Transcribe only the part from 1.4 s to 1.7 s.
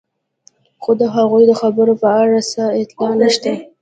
د